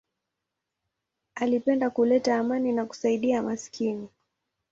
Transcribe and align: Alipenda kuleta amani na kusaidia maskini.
Alipenda 1.35 1.89
kuleta 1.89 2.37
amani 2.39 2.71
na 2.71 2.85
kusaidia 2.85 3.41
maskini. 3.43 4.07